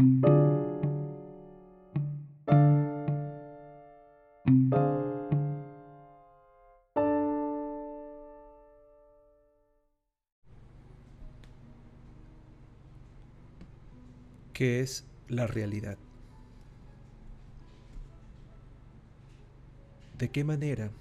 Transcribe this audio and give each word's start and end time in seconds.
¿Qué 0.00 0.06
es 14.80 15.04
la 15.28 15.46
realidad? 15.46 15.98
¿De 20.16 20.30
qué 20.30 20.44
manera 20.44 20.92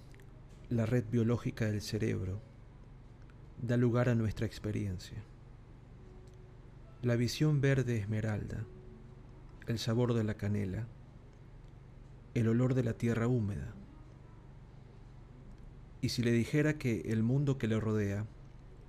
la 0.70 0.86
red 0.86 1.06
biológica 1.10 1.68
del 1.68 1.82
cerebro 1.82 2.42
da 3.62 3.78
lugar 3.78 4.10
a 4.10 4.16
nuestra 4.16 4.46
experiencia? 4.46 5.24
La 7.02 7.16
visión 7.16 7.62
verde 7.62 7.98
esmeralda, 7.98 8.66
el 9.70 9.78
sabor 9.78 10.16
de 10.16 10.24
la 10.24 10.34
canela, 10.34 10.88
el 12.34 12.48
olor 12.48 12.74
de 12.74 12.84
la 12.84 12.94
tierra 12.94 13.28
húmeda. 13.28 13.76
Y 16.02 16.10
si 16.10 16.24
le 16.24 16.32
dijera 16.32 16.80
que 16.80 17.02
el 17.02 17.22
mundo 17.22 17.60
que 17.60 17.68
le 17.68 17.80
rodea, 17.80 18.26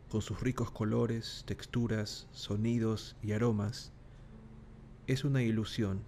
con 0.09 0.23
sus 0.23 0.41
ricos 0.41 0.71
colores, 0.71 1.45
texturas, 1.47 2.29
sonidos 2.33 3.15
y 3.23 3.33
aromas, 3.33 3.93
es 5.07 5.23
una 5.23 5.43
ilusión, 5.43 6.01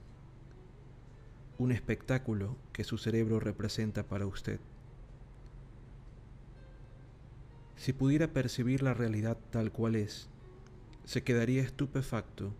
un 1.58 1.70
espectáculo 1.70 2.56
que 2.72 2.84
su 2.84 2.96
cerebro 2.96 3.40
representa 3.40 4.08
para 4.08 4.26
usted. 4.26 4.58
Si 7.76 7.92
pudiera 7.92 8.32
percibir 8.32 8.82
la 8.82 8.94
realidad 8.94 9.36
tal 9.50 9.70
cual 9.70 9.96
es, 9.96 10.30
se 11.04 11.22
quedaría 11.22 11.60
estupefacto 11.60 12.54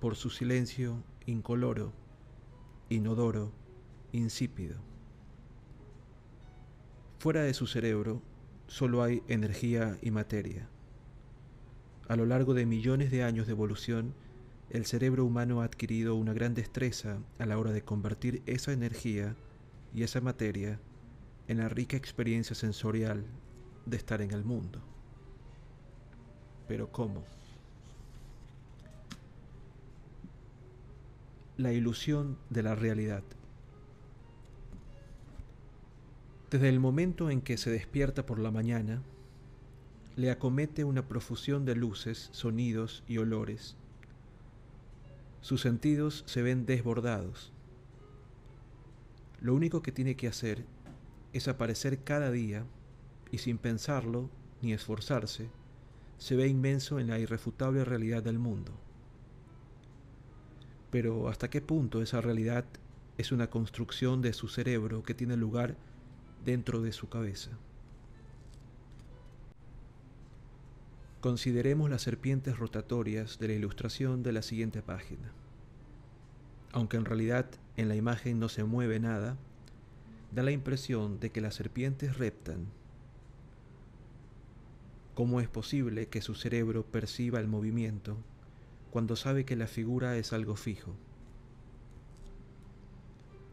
por 0.00 0.16
su 0.16 0.28
silencio 0.28 1.02
incoloro, 1.26 1.92
inodoro, 2.88 3.52
insípido. 4.12 4.76
Fuera 7.18 7.42
de 7.42 7.52
su 7.52 7.66
cerebro 7.66 8.22
solo 8.68 9.02
hay 9.02 9.22
energía 9.26 9.98
y 10.02 10.10
materia. 10.12 10.68
A 12.08 12.14
lo 12.14 12.26
largo 12.26 12.54
de 12.54 12.66
millones 12.66 13.10
de 13.10 13.24
años 13.24 13.46
de 13.46 13.52
evolución, 13.52 14.14
el 14.70 14.86
cerebro 14.86 15.24
humano 15.24 15.60
ha 15.60 15.64
adquirido 15.64 16.14
una 16.14 16.32
gran 16.32 16.54
destreza 16.54 17.18
a 17.38 17.46
la 17.46 17.58
hora 17.58 17.72
de 17.72 17.82
convertir 17.82 18.42
esa 18.46 18.72
energía 18.72 19.34
y 19.92 20.04
esa 20.04 20.20
materia 20.20 20.78
en 21.48 21.58
la 21.58 21.68
rica 21.68 21.96
experiencia 21.96 22.54
sensorial 22.54 23.24
de 23.86 23.96
estar 23.96 24.22
en 24.22 24.32
el 24.32 24.44
mundo. 24.44 24.80
Pero 26.68 26.90
¿cómo? 26.90 27.24
La 31.56 31.72
ilusión 31.72 32.38
de 32.50 32.62
la 32.62 32.74
realidad. 32.74 33.22
Desde 36.50 36.68
el 36.68 36.80
momento 36.80 37.30
en 37.30 37.40
que 37.40 37.56
se 37.56 37.70
despierta 37.70 38.26
por 38.26 38.38
la 38.38 38.50
mañana, 38.50 39.02
le 40.16 40.30
acomete 40.30 40.84
una 40.84 41.08
profusión 41.08 41.64
de 41.64 41.74
luces, 41.74 42.28
sonidos 42.32 43.02
y 43.08 43.18
olores 43.18 43.76
sus 45.46 45.60
sentidos 45.60 46.24
se 46.26 46.42
ven 46.42 46.66
desbordados. 46.66 47.52
Lo 49.40 49.54
único 49.54 49.80
que 49.80 49.92
tiene 49.92 50.16
que 50.16 50.26
hacer 50.26 50.64
es 51.32 51.46
aparecer 51.46 52.02
cada 52.02 52.32
día 52.32 52.66
y 53.30 53.38
sin 53.38 53.56
pensarlo 53.56 54.28
ni 54.60 54.72
esforzarse, 54.72 55.48
se 56.18 56.34
ve 56.34 56.48
inmenso 56.48 56.98
en 56.98 57.06
la 57.06 57.20
irrefutable 57.20 57.84
realidad 57.84 58.24
del 58.24 58.40
mundo. 58.40 58.72
Pero 60.96 61.28
¿hasta 61.28 61.50
qué 61.50 61.60
punto 61.60 62.00
esa 62.00 62.22
realidad 62.22 62.64
es 63.18 63.30
una 63.30 63.50
construcción 63.50 64.22
de 64.22 64.32
su 64.32 64.48
cerebro 64.48 65.02
que 65.02 65.12
tiene 65.12 65.36
lugar 65.36 65.76
dentro 66.42 66.80
de 66.80 66.90
su 66.90 67.10
cabeza? 67.10 67.50
Consideremos 71.20 71.90
las 71.90 72.00
serpientes 72.00 72.58
rotatorias 72.58 73.38
de 73.38 73.48
la 73.48 73.52
ilustración 73.52 74.22
de 74.22 74.32
la 74.32 74.40
siguiente 74.40 74.80
página. 74.80 75.32
Aunque 76.72 76.96
en 76.96 77.04
realidad 77.04 77.44
en 77.76 77.88
la 77.90 77.96
imagen 77.96 78.38
no 78.38 78.48
se 78.48 78.64
mueve 78.64 78.98
nada, 78.98 79.36
da 80.32 80.42
la 80.42 80.50
impresión 80.50 81.20
de 81.20 81.28
que 81.28 81.42
las 81.42 81.56
serpientes 81.56 82.16
reptan. 82.16 82.68
¿Cómo 85.14 85.42
es 85.42 85.48
posible 85.50 86.08
que 86.08 86.22
su 86.22 86.34
cerebro 86.34 86.86
perciba 86.86 87.38
el 87.38 87.48
movimiento 87.48 88.16
cuando 88.96 89.14
sabe 89.14 89.44
que 89.44 89.56
la 89.56 89.66
figura 89.66 90.16
es 90.16 90.32
algo 90.32 90.56
fijo? 90.56 90.94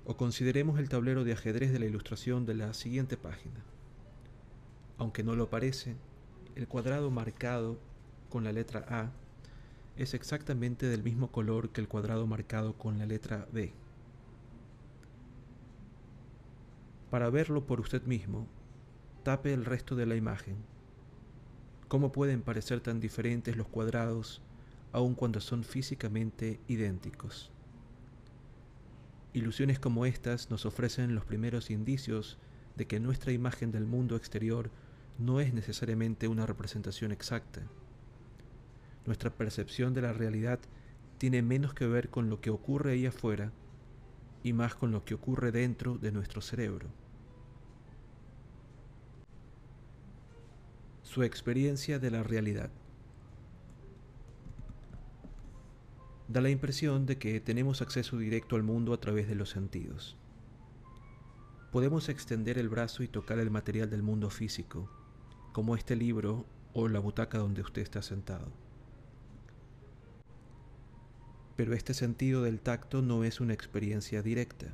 O 0.06 0.16
consideremos 0.16 0.80
el 0.80 0.88
tablero 0.88 1.26
de 1.26 1.34
ajedrez 1.34 1.74
de 1.74 1.80
la 1.80 1.86
ilustración 1.86 2.46
de 2.46 2.54
la 2.54 2.74
siguiente 2.74 3.18
página. 3.18 3.60
Aunque 4.98 5.22
no 5.22 5.36
lo 5.36 5.50
parece, 5.50 5.98
el 6.56 6.70
cuadrado 6.70 7.12
marcado 7.12 7.78
con 8.30 8.46
la 8.46 8.54
letra 8.54 8.86
A 8.88 9.12
es 9.98 10.14
exactamente 10.14 10.86
del 10.86 11.04
mismo 11.04 11.30
color 11.30 11.72
que 11.72 11.82
el 11.82 11.90
cuadrado 11.90 12.26
marcado 12.26 12.78
con 12.78 12.98
la 12.98 13.06
letra 13.06 13.46
B. 13.52 13.74
Para 17.10 17.30
verlo 17.30 17.66
por 17.66 17.82
usted 17.82 18.04
mismo, 18.04 18.48
tape 19.24 19.52
el 19.52 19.66
resto 19.66 19.98
de 19.98 20.06
la 20.06 20.16
imagen. 20.16 20.56
¿Cómo 21.90 22.14
pueden 22.14 22.42
parecer 22.42 22.80
tan 22.80 23.02
diferentes 23.02 23.58
los 23.58 23.68
cuadrados 23.68 24.42
aun 24.94 25.16
cuando 25.16 25.42
son 25.42 25.64
físicamente 25.64 26.62
idénticos? 26.68 27.52
Ilusiones 29.34 29.80
como 29.80 30.06
estas 30.06 30.52
nos 30.52 30.66
ofrecen 30.66 31.16
los 31.16 31.26
primeros 31.26 31.72
indicios 31.72 32.38
de 32.76 32.86
que 32.86 33.00
nuestra 33.00 33.32
imagen 33.32 33.72
del 33.72 33.86
mundo 33.86 34.16
exterior 34.16 34.70
no 35.18 35.40
es 35.40 35.54
necesariamente 35.54 36.28
una 36.28 36.46
representación 36.46 37.12
exacta. 37.12 37.62
Nuestra 39.06 39.32
percepción 39.32 39.94
de 39.94 40.04
la 40.04 40.14
realidad 40.14 40.60
tiene 41.18 41.42
menos 41.42 41.74
que 41.74 41.88
ver 41.88 42.10
con 42.10 42.30
lo 42.30 42.42
que 42.42 42.52
ocurre 42.52 42.92
ahí 42.92 43.06
afuera 43.06 43.52
y 44.44 44.54
más 44.54 44.76
con 44.76 44.92
lo 44.92 45.04
que 45.04 45.16
ocurre 45.16 45.52
dentro 45.52 45.98
de 45.98 46.12
nuestro 46.12 46.42
cerebro. 46.42 46.88
Su 51.02 51.24
experiencia 51.24 51.98
de 51.98 52.12
la 52.12 52.24
realidad. 52.24 52.70
Da 56.34 56.42
la 56.42 56.50
impresión 56.50 57.06
de 57.06 57.20
que 57.20 57.40
tenemos 57.40 57.84
acceso 57.84 58.18
directo 58.18 58.56
al 58.56 58.64
mundo 58.64 58.92
a 58.94 59.00
través 59.00 59.28
de 59.28 59.36
los 59.36 59.52
sentidos. 59.52 60.18
Podemos 61.72 62.10
extender 62.10 62.58
el 62.58 62.70
brazo 62.70 63.04
y 63.04 63.08
tocar 63.08 63.38
el 63.38 63.52
material 63.52 63.92
del 63.92 64.02
mundo 64.02 64.32
físico, 64.32 64.90
como 65.52 65.76
este 65.76 65.96
libro 65.96 66.48
o 66.74 66.88
la 66.88 66.98
butaca 66.98 67.38
donde 67.38 67.62
usted 67.62 67.84
está 67.84 68.02
sentado. 68.02 68.52
Pero 71.56 71.76
este 71.76 71.94
sentido 71.94 72.42
del 72.42 72.62
tacto 72.62 73.04
no 73.04 73.24
es 73.24 73.40
una 73.40 73.54
experiencia 73.54 74.24
directa. 74.24 74.74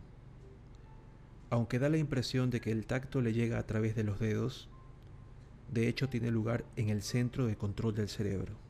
Aunque 1.49 1.77
da 1.77 1.89
la 1.89 1.97
impresión 1.97 2.51
de 2.51 2.61
que 2.61 2.71
el 2.71 2.85
tacto 2.85 3.19
le 3.19 3.33
llega 3.33 3.59
a 3.59 3.67
través 3.67 3.97
de 3.97 4.05
los 4.05 4.17
dedos, 4.17 4.69
de 5.69 5.89
hecho 5.89 6.07
tiene 6.07 6.31
lugar 6.31 6.63
en 6.77 6.87
el 6.87 7.01
centro 7.01 7.47
de 7.47 7.57
control 7.57 7.95
del 7.95 8.07
cerebro. 8.07 8.69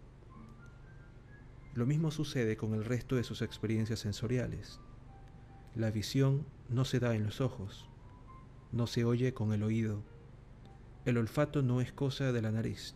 Lo 1.80 1.86
mismo 1.86 2.12
sucede 2.12 2.58
con 2.58 2.74
el 2.74 2.84
resto 2.84 3.16
de 3.16 3.24
sus 3.24 3.42
experiencias 3.42 4.02
sensoriales. 4.02 4.82
La 5.76 5.92
visión 5.92 6.46
no 6.68 6.84
se 6.84 7.00
da 7.00 7.16
en 7.16 7.24
los 7.24 7.40
ojos, 7.40 7.90
no 8.74 8.86
se 8.86 9.06
oye 9.06 9.34
con 9.34 9.54
el 9.54 9.64
oído, 9.64 10.04
el 11.06 11.18
olfato 11.18 11.62
no 11.62 11.80
es 11.80 11.94
cosa 11.94 12.34
de 12.34 12.42
la 12.42 12.52
nariz. 12.52 12.96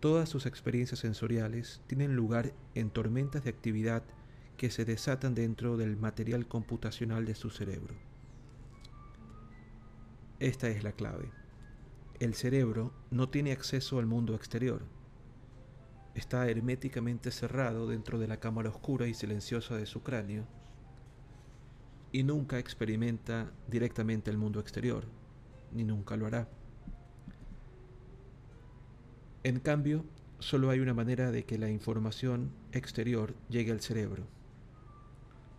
Todas 0.00 0.30
sus 0.30 0.46
experiencias 0.46 1.00
sensoriales 1.00 1.82
tienen 1.86 2.16
lugar 2.16 2.54
en 2.74 2.88
tormentas 2.88 3.44
de 3.44 3.50
actividad 3.50 4.04
que 4.56 4.70
se 4.70 4.86
desatan 4.86 5.34
dentro 5.34 5.76
del 5.76 5.98
material 5.98 6.48
computacional 6.48 7.26
de 7.26 7.34
su 7.34 7.50
cerebro. 7.50 7.94
Esta 10.38 10.70
es 10.70 10.82
la 10.82 10.92
clave. 10.92 11.30
El 12.20 12.32
cerebro 12.32 12.94
no 13.10 13.28
tiene 13.28 13.52
acceso 13.52 13.98
al 13.98 14.06
mundo 14.06 14.34
exterior. 14.34 14.80
Está 16.20 16.50
herméticamente 16.50 17.30
cerrado 17.30 17.86
dentro 17.86 18.18
de 18.18 18.28
la 18.28 18.36
cámara 18.36 18.68
oscura 18.68 19.08
y 19.08 19.14
silenciosa 19.14 19.78
de 19.78 19.86
su 19.86 20.02
cráneo 20.02 20.44
y 22.12 22.24
nunca 22.24 22.58
experimenta 22.58 23.50
directamente 23.68 24.30
el 24.30 24.36
mundo 24.36 24.60
exterior, 24.60 25.06
ni 25.72 25.82
nunca 25.82 26.18
lo 26.18 26.26
hará. 26.26 26.46
En 29.44 29.60
cambio, 29.60 30.04
solo 30.40 30.68
hay 30.68 30.80
una 30.80 30.92
manera 30.92 31.30
de 31.30 31.46
que 31.46 31.56
la 31.56 31.70
información 31.70 32.52
exterior 32.72 33.34
llegue 33.48 33.72
al 33.72 33.80
cerebro. 33.80 34.26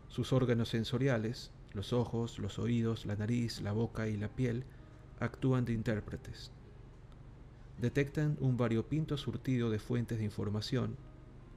Sus 0.10 0.32
órganos 0.32 0.70
sensoriales, 0.70 1.50
los 1.74 1.92
ojos, 1.92 2.38
los 2.38 2.60
oídos, 2.60 3.08
la 3.08 3.16
nariz, 3.16 3.62
la 3.62 3.72
boca 3.72 4.08
y 4.08 4.16
la 4.16 4.30
piel, 4.30 4.66
actúan 5.20 5.66
de 5.66 5.74
intérpretes. 5.74 6.52
Detectan 7.82 8.38
un 8.40 8.58
variopinto 8.58 9.18
surtido 9.18 9.72
de 9.72 9.80
fuentes 9.80 10.20
de 10.20 10.24
información 10.24 10.98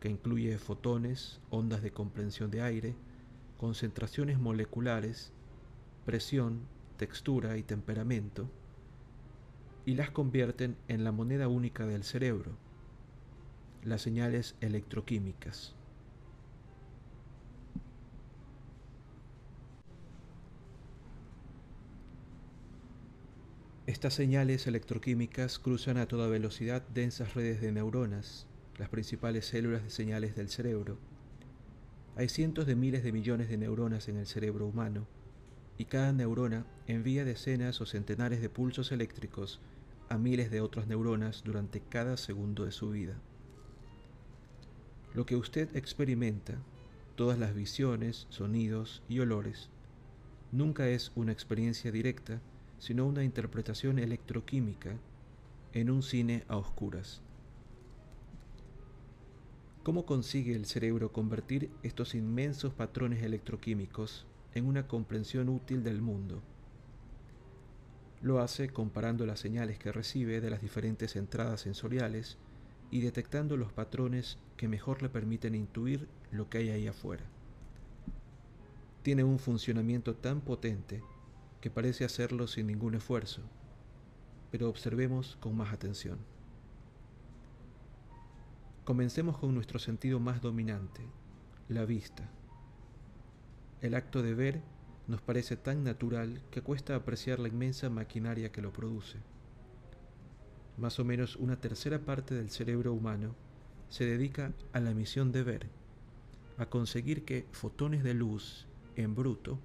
que 0.00 0.08
incluye 0.08 0.56
fotones, 0.56 1.38
ondas 1.50 1.82
de 1.82 1.92
comprensión 1.92 2.50
de 2.50 2.62
aire, 2.62 2.94
concentraciones 3.58 4.38
moleculares, 4.38 5.32
presión, 6.06 6.60
textura 6.96 7.58
y 7.58 7.62
temperamento, 7.62 8.48
y 9.84 9.96
las 9.96 10.12
convierten 10.12 10.78
en 10.88 11.04
la 11.04 11.12
moneda 11.12 11.48
única 11.48 11.84
del 11.84 12.04
cerebro, 12.04 12.52
las 13.82 14.00
señales 14.00 14.56
electroquímicas. 14.62 15.74
Estas 23.86 24.14
señales 24.14 24.66
electroquímicas 24.66 25.58
cruzan 25.58 25.98
a 25.98 26.08
toda 26.08 26.26
velocidad 26.26 26.82
densas 26.94 27.34
redes 27.34 27.60
de 27.60 27.70
neuronas, 27.70 28.46
las 28.78 28.88
principales 28.88 29.44
células 29.44 29.82
de 29.82 29.90
señales 29.90 30.34
del 30.34 30.48
cerebro. 30.48 30.96
Hay 32.16 32.30
cientos 32.30 32.64
de 32.66 32.76
miles 32.76 33.04
de 33.04 33.12
millones 33.12 33.50
de 33.50 33.58
neuronas 33.58 34.08
en 34.08 34.16
el 34.16 34.26
cerebro 34.26 34.66
humano, 34.66 35.06
y 35.76 35.84
cada 35.84 36.14
neurona 36.14 36.64
envía 36.86 37.26
decenas 37.26 37.82
o 37.82 37.86
centenares 37.86 38.40
de 38.40 38.48
pulsos 38.48 38.90
eléctricos 38.90 39.60
a 40.08 40.16
miles 40.16 40.50
de 40.50 40.62
otras 40.62 40.86
neuronas 40.86 41.42
durante 41.44 41.80
cada 41.80 42.16
segundo 42.16 42.64
de 42.64 42.72
su 42.72 42.88
vida. 42.88 43.20
Lo 45.12 45.26
que 45.26 45.36
usted 45.36 45.76
experimenta, 45.76 46.54
todas 47.16 47.38
las 47.38 47.54
visiones, 47.54 48.28
sonidos 48.30 49.02
y 49.10 49.18
olores, 49.18 49.68
nunca 50.52 50.88
es 50.88 51.12
una 51.16 51.32
experiencia 51.32 51.92
directa, 51.92 52.40
sino 52.84 53.06
una 53.06 53.24
interpretación 53.24 53.98
electroquímica 53.98 54.98
en 55.72 55.88
un 55.88 56.02
cine 56.02 56.44
a 56.48 56.58
oscuras. 56.58 57.22
¿Cómo 59.82 60.04
consigue 60.04 60.54
el 60.54 60.66
cerebro 60.66 61.10
convertir 61.10 61.70
estos 61.82 62.14
inmensos 62.14 62.74
patrones 62.74 63.22
electroquímicos 63.22 64.26
en 64.52 64.66
una 64.66 64.86
comprensión 64.86 65.48
útil 65.48 65.82
del 65.82 66.02
mundo? 66.02 66.42
Lo 68.20 68.40
hace 68.40 68.68
comparando 68.68 69.24
las 69.24 69.40
señales 69.40 69.78
que 69.78 69.90
recibe 69.90 70.42
de 70.42 70.50
las 70.50 70.60
diferentes 70.60 71.16
entradas 71.16 71.62
sensoriales 71.62 72.36
y 72.90 73.00
detectando 73.00 73.56
los 73.56 73.72
patrones 73.72 74.36
que 74.58 74.68
mejor 74.68 75.00
le 75.00 75.08
permiten 75.08 75.54
intuir 75.54 76.06
lo 76.30 76.50
que 76.50 76.58
hay 76.58 76.68
ahí 76.68 76.86
afuera. 76.86 77.24
Tiene 79.02 79.24
un 79.24 79.38
funcionamiento 79.38 80.16
tan 80.16 80.42
potente 80.42 81.02
que 81.64 81.70
parece 81.70 82.04
hacerlo 82.04 82.46
sin 82.46 82.66
ningún 82.66 82.94
esfuerzo, 82.94 83.40
pero 84.50 84.68
observemos 84.68 85.38
con 85.40 85.56
más 85.56 85.72
atención. 85.72 86.18
Comencemos 88.84 89.38
con 89.38 89.54
nuestro 89.54 89.78
sentido 89.78 90.20
más 90.20 90.42
dominante, 90.42 91.00
la 91.70 91.86
vista. 91.86 92.28
El 93.80 93.94
acto 93.94 94.22
de 94.22 94.34
ver 94.34 94.60
nos 95.06 95.22
parece 95.22 95.56
tan 95.56 95.84
natural 95.84 96.42
que 96.50 96.60
cuesta 96.60 96.96
apreciar 96.96 97.38
la 97.38 97.48
inmensa 97.48 97.88
maquinaria 97.88 98.52
que 98.52 98.60
lo 98.60 98.70
produce. 98.70 99.16
Más 100.76 101.00
o 101.00 101.04
menos 101.06 101.34
una 101.36 101.62
tercera 101.62 101.98
parte 101.98 102.34
del 102.34 102.50
cerebro 102.50 102.92
humano 102.92 103.34
se 103.88 104.04
dedica 104.04 104.52
a 104.74 104.80
la 104.80 104.92
misión 104.92 105.32
de 105.32 105.44
ver, 105.44 105.68
a 106.58 106.66
conseguir 106.66 107.24
que 107.24 107.46
fotones 107.52 108.04
de 108.04 108.12
luz 108.12 108.66
en 108.96 109.14
bruto 109.14 109.58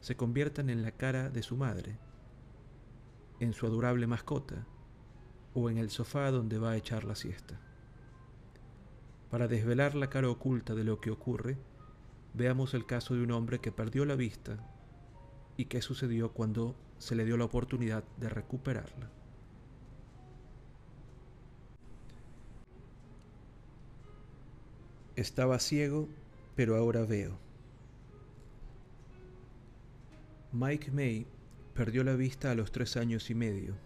se 0.00 0.16
conviertan 0.16 0.70
en 0.70 0.82
la 0.82 0.92
cara 0.92 1.30
de 1.30 1.42
su 1.42 1.56
madre, 1.56 1.96
en 3.38 3.52
su 3.52 3.66
adorable 3.66 4.06
mascota 4.06 4.66
o 5.54 5.70
en 5.70 5.78
el 5.78 5.90
sofá 5.90 6.30
donde 6.30 6.58
va 6.58 6.70
a 6.70 6.76
echar 6.76 7.04
la 7.04 7.14
siesta. 7.14 7.60
Para 9.30 9.48
desvelar 9.48 9.94
la 9.94 10.10
cara 10.10 10.28
oculta 10.28 10.74
de 10.74 10.84
lo 10.84 11.00
que 11.00 11.10
ocurre, 11.10 11.56
veamos 12.34 12.74
el 12.74 12.86
caso 12.86 13.14
de 13.14 13.22
un 13.22 13.32
hombre 13.32 13.60
que 13.60 13.72
perdió 13.72 14.04
la 14.04 14.16
vista 14.16 14.58
y 15.56 15.66
qué 15.66 15.82
sucedió 15.82 16.32
cuando 16.32 16.74
se 16.98 17.14
le 17.14 17.24
dio 17.24 17.36
la 17.36 17.44
oportunidad 17.44 18.04
de 18.18 18.28
recuperarla. 18.28 19.10
Estaba 25.16 25.58
ciego, 25.58 26.08
pero 26.56 26.76
ahora 26.76 27.04
veo. 27.04 27.49
Mike 30.52 30.90
May 30.90 31.28
perdió 31.74 32.02
la 32.02 32.16
vista 32.16 32.50
a 32.50 32.56
los 32.56 32.72
tres 32.72 32.96
años 32.96 33.30
y 33.30 33.36
medio. 33.36 33.76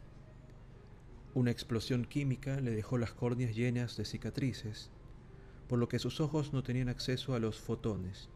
Una 1.34 1.50
explosión 1.50 2.06
química 2.06 2.58
le 2.58 2.70
dejó 2.70 2.96
las 2.96 3.12
córneas 3.12 3.54
llenas 3.54 3.98
de 3.98 4.06
cicatrices, 4.06 4.90
por 5.68 5.78
lo 5.78 5.88
que 5.88 5.98
sus 5.98 6.22
ojos 6.22 6.54
no 6.54 6.62
tenían 6.62 6.88
acceso 6.88 7.34
a 7.34 7.38
los 7.38 7.60
fotones. 7.60 8.30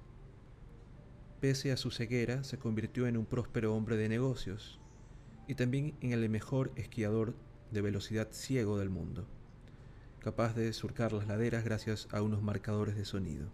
Pese 1.41 1.73
a 1.73 1.79
su 1.79 1.91
ceguera, 1.91 2.45
se 2.45 2.59
convirtió 2.59 3.07
en 3.07 3.17
un 3.17 3.25
próspero 3.25 3.75
hombre 3.75 3.97
de 3.97 4.11
negocios 4.11 4.79
y 5.47 5.55
también 5.55 5.95
en 6.03 6.13
el 6.13 6.29
mejor 6.29 6.71
esquiador 6.77 7.35
de 7.71 7.81
velocidad 7.81 8.29
ciego 8.31 8.79
del 8.79 8.91
mundo, 8.91 9.27
capaz 10.19 10.55
de 10.55 10.71
surcar 10.75 11.15
las 11.15 11.29
laderas 11.29 11.65
gracias 11.65 12.09
a 12.13 12.21
unos 12.21 12.43
marcadores 12.43 12.95
de 12.95 13.07
sonido. 13.07 13.49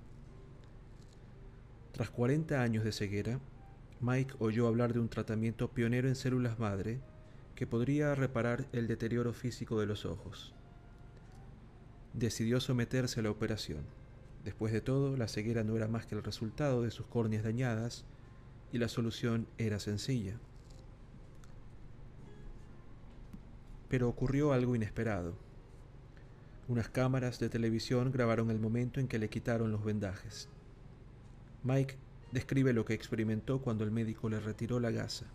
Tras 1.93 2.11
40 2.11 2.61
años 2.61 2.83
de 2.83 2.91
ceguera, 2.91 3.39
Mike 4.01 4.35
oyó 4.39 4.67
hablar 4.67 4.93
de 4.93 5.01
un 5.01 5.09
tratamiento 5.09 5.71
pionero 5.71 6.09
en 6.09 6.15
células 6.15 6.59
madre 6.59 7.01
que 7.55 7.67
podría 7.67 8.15
reparar 8.15 8.67
el 8.73 8.87
deterioro 8.89 9.33
físico 9.33 9.79
de 9.81 9.87
los 9.87 10.05
ojos. 10.05 10.55
Decidió 12.13 12.61
someterse 12.61 13.21
a 13.21 13.23
la 13.23 13.31
operación. 13.31 13.85
Después 14.45 14.73
de 14.73 14.81
todo, 14.81 15.17
la 15.17 15.29
ceguera 15.29 15.65
no 15.65 15.77
era 15.77 15.89
más 15.89 16.07
que 16.07 16.15
el 16.15 16.23
resultado 16.23 16.83
de 16.83 16.91
sus 16.91 17.07
córneas 17.07 17.45
dañadas 17.45 18.05
y 18.73 18.79
la 18.79 18.89
solución 18.89 19.47
era 19.57 19.79
sencilla. 19.79 20.39
Pero 23.89 24.09
ocurrió 24.09 24.53
algo 24.53 24.75
inesperado. 24.77 25.37
Unas 26.67 26.89
cámaras 26.89 27.39
de 27.39 27.49
televisión 27.49 28.11
grabaron 28.11 28.51
el 28.51 28.59
momento 28.59 28.99
en 28.99 29.07
que 29.07 29.19
le 29.19 29.29
quitaron 29.31 29.71
los 29.71 29.85
vendajes. 29.85 30.49
Mike 31.63 31.97
describe 32.35 32.73
lo 32.73 32.85
que 32.85 32.95
experimentó 32.95 33.63
cuando 33.63 33.85
el 33.85 33.93
médico 33.93 34.29
le 34.29 34.41
retiró 34.41 34.81
la 34.81 34.91
gasa. 34.91 35.27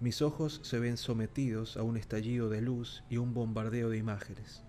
Mis 0.00 0.22
ojos 0.22 0.60
se 0.62 0.78
ven 0.78 0.96
sometidos 0.96 1.76
a 1.76 1.82
un 1.82 1.98
estallido 1.98 2.48
de 2.48 2.62
luz 2.62 3.04
y 3.10 3.18
un 3.18 3.34
bombardeo 3.34 3.90
de 3.90 3.98
imágenes. 3.98 4.64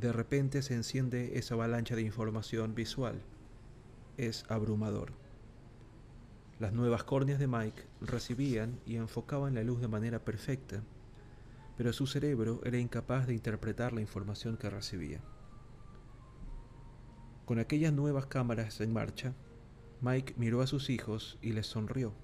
De 0.00 0.12
repente 0.12 0.62
se 0.62 0.74
enciende 0.74 1.36
esa 1.36 1.54
avalancha 1.54 1.96
de 1.96 2.02
información 2.02 2.76
visual. 2.76 3.20
Es 4.18 4.44
abrumador. 4.48 5.12
Las 6.60 6.72
nuevas 6.72 7.02
córneas 7.02 7.40
de 7.40 7.48
Mike 7.48 7.82
recibían 8.02 8.78
y 8.86 8.96
enfocaban 8.96 9.54
la 9.54 9.64
luz 9.64 9.80
de 9.80 9.88
manera 9.88 10.24
perfecta, 10.24 10.80
pero 11.76 11.92
su 11.92 12.06
cerebro 12.06 12.60
era 12.64 12.78
incapaz 12.78 13.26
de 13.26 13.34
interpretar 13.34 13.92
la 13.92 14.00
información 14.00 14.56
que 14.56 14.70
recibía. 14.70 15.20
Con 17.44 17.58
aquellas 17.58 17.92
nuevas 17.92 18.26
cámaras 18.26 18.80
en 18.80 18.92
marcha, 18.92 19.34
Mike 20.00 20.34
miró 20.38 20.62
a 20.62 20.66
sus 20.66 20.88
hijos 20.88 21.38
y 21.42 21.52
les 21.52 21.66
sonrió. 21.66 22.14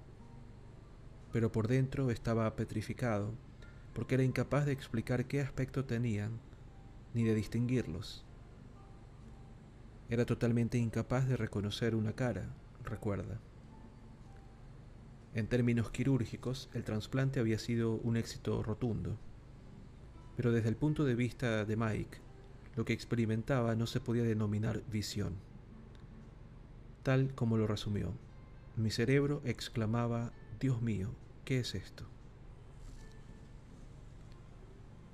Pero 1.31 1.51
por 1.51 1.67
dentro 1.67 2.09
estaba 2.09 2.55
petrificado, 2.55 3.33
porque 3.93 4.15
era 4.15 4.23
incapaz 4.23 4.65
de 4.65 4.71
explicar 4.71 5.25
qué 5.25 5.41
aspecto 5.41 5.85
tenían, 5.85 6.39
ni 7.13 7.23
de 7.23 7.35
distinguirlos. 7.35 8.25
Era 10.09 10.25
totalmente 10.25 10.77
incapaz 10.77 11.27
de 11.27 11.37
reconocer 11.37 11.95
una 11.95 12.13
cara, 12.13 12.53
recuerda. 12.83 13.39
En 15.33 15.47
términos 15.47 15.91
quirúrgicos, 15.91 16.69
el 16.73 16.83
trasplante 16.83 17.39
había 17.39 17.59
sido 17.59 17.93
un 17.93 18.17
éxito 18.17 18.63
rotundo. 18.63 19.17
Pero 20.35 20.51
desde 20.51 20.69
el 20.69 20.75
punto 20.75 21.05
de 21.05 21.15
vista 21.15 21.63
de 21.63 21.77
Mike, 21.77 22.17
lo 22.75 22.85
que 22.85 22.93
experimentaba 22.93 23.75
no 23.75 23.87
se 23.87 23.99
podía 23.99 24.23
denominar 24.23 24.81
visión. 24.91 25.35
Tal 27.03 27.33
como 27.33 27.57
lo 27.57 27.67
resumió, 27.67 28.13
mi 28.75 28.91
cerebro 28.91 29.41
exclamaba, 29.43 30.31
Dios 30.59 30.81
mío, 30.81 31.09
¿qué 31.45 31.59
es 31.59 31.75
esto? 31.75 32.05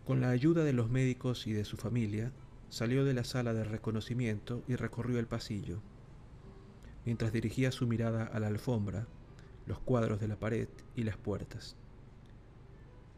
Con 0.05 0.21
la 0.21 0.29
ayuda 0.29 0.63
de 0.63 0.73
los 0.73 0.89
médicos 0.89 1.47
y 1.47 1.53
de 1.53 1.65
su 1.65 1.77
familia, 1.77 2.31
salió 2.69 3.03
de 3.05 3.13
la 3.13 3.23
sala 3.23 3.53
de 3.53 3.63
reconocimiento 3.63 4.63
y 4.67 4.75
recorrió 4.75 5.19
el 5.19 5.27
pasillo. 5.27 5.79
Mientras 7.05 7.31
dirigía 7.31 7.71
su 7.71 7.87
mirada 7.87 8.25
a 8.25 8.39
la 8.39 8.47
alfombra, 8.47 9.07
los 9.65 9.79
cuadros 9.79 10.19
de 10.19 10.27
la 10.27 10.37
pared 10.37 10.67
y 10.95 11.03
las 11.03 11.17
puertas. 11.17 11.75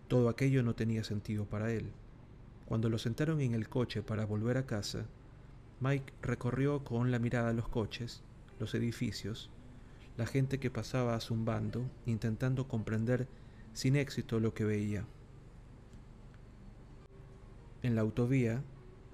Todo 0.07 0.29
aquello 0.29 0.63
no 0.63 0.73
tenía 0.73 1.03
sentido 1.03 1.45
para 1.45 1.71
él. 1.71 1.91
Cuando 2.69 2.87
lo 2.87 2.99
sentaron 2.99 3.41
en 3.41 3.55
el 3.55 3.67
coche 3.67 4.03
para 4.03 4.27
volver 4.27 4.55
a 4.57 4.67
casa, 4.67 5.07
Mike 5.79 6.13
recorrió 6.21 6.83
con 6.83 7.09
la 7.09 7.17
mirada 7.17 7.51
los 7.51 7.67
coches, 7.67 8.21
los 8.59 8.75
edificios, 8.75 9.49
la 10.17 10.27
gente 10.27 10.59
que 10.59 10.69
pasaba 10.69 11.19
zumbando, 11.19 11.89
intentando 12.05 12.67
comprender 12.67 13.27
sin 13.73 13.95
éxito 13.95 14.39
lo 14.39 14.53
que 14.53 14.65
veía. 14.65 15.07
En 17.81 17.95
la 17.95 18.01
autovía 18.01 18.61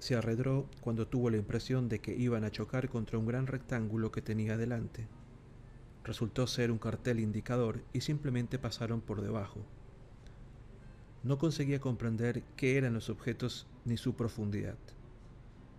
se 0.00 0.16
arredró 0.16 0.68
cuando 0.82 1.08
tuvo 1.08 1.30
la 1.30 1.38
impresión 1.38 1.88
de 1.88 2.00
que 2.00 2.14
iban 2.14 2.44
a 2.44 2.50
chocar 2.50 2.90
contra 2.90 3.16
un 3.16 3.24
gran 3.24 3.46
rectángulo 3.46 4.12
que 4.12 4.20
tenía 4.20 4.58
delante. 4.58 5.08
Resultó 6.04 6.46
ser 6.46 6.70
un 6.70 6.78
cartel 6.78 7.20
indicador 7.20 7.82
y 7.94 8.02
simplemente 8.02 8.58
pasaron 8.58 9.00
por 9.00 9.22
debajo. 9.22 9.64
No 11.26 11.38
conseguía 11.38 11.80
comprender 11.80 12.44
qué 12.54 12.76
eran 12.76 12.94
los 12.94 13.10
objetos 13.10 13.66
ni 13.84 13.96
su 13.96 14.14
profundidad. 14.14 14.78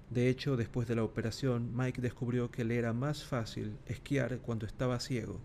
De 0.09 0.27
hecho, 0.27 0.57
después 0.57 0.89
de 0.89 0.95
la 0.95 1.05
operación, 1.05 1.71
Mike 1.73 2.01
descubrió 2.01 2.51
que 2.51 2.65
le 2.65 2.75
era 2.75 2.91
más 2.91 3.23
fácil 3.23 3.77
esquiar 3.85 4.39
cuando 4.39 4.65
estaba 4.65 4.99
ciego. 4.99 5.39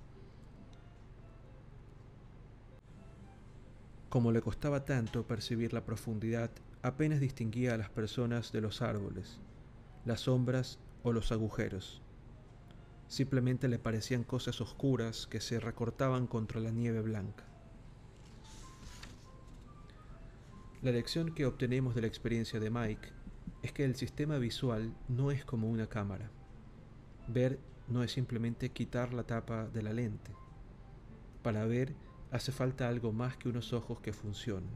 Como 4.09 4.33
le 4.33 4.43
costaba 4.43 4.85
tanto 4.85 5.25
percibir 5.25 5.73
la 5.73 5.85
profundidad, 5.85 6.51
apenas 6.83 7.21
distinguía 7.21 7.75
a 7.75 7.79
las 7.79 7.89
personas 7.89 8.51
de 8.51 8.61
los 8.61 8.83
árboles, 8.83 9.39
las 10.05 10.23
sombras 10.23 10.81
o 11.05 11.13
los 11.13 11.31
agujeros. 11.31 12.03
Simplemente 13.07 13.69
le 13.69 13.79
parecían 13.79 14.25
cosas 14.25 14.61
oscuras 14.61 15.29
que 15.29 15.41
se 15.41 15.61
recortaban 15.61 16.27
contra 16.27 16.61
la 16.61 16.73
nieve 16.73 17.03
blanca. 17.03 17.52
La 20.83 20.91
lección 20.91 21.33
que 21.33 21.47
obtenemos 21.47 21.95
de 21.95 22.01
la 22.01 22.09
experiencia 22.09 22.59
de 22.59 22.69
Mike 22.69 23.09
es 23.63 23.71
que 23.71 23.85
el 23.85 23.95
sistema 23.95 24.39
visual 24.39 24.93
no 25.07 25.31
es 25.31 25.45
como 25.45 25.71
una 25.71 25.87
cámara. 25.87 26.29
Ver 27.29 27.61
no 27.87 28.03
es 28.03 28.11
simplemente 28.11 28.71
quitar 28.71 29.15
la 29.15 29.23
tapa 29.23 29.69
de 29.69 29.81
la 29.81 29.93
lente. 29.93 30.33
Para 31.45 31.67
ver 31.67 31.95
hace 32.33 32.51
falta 32.51 32.89
algo 32.89 33.13
más 33.13 33.37
que 33.37 33.49
unos 33.49 33.73
ojos 33.73 34.01
que 34.01 34.13
funcionen. 34.13 34.75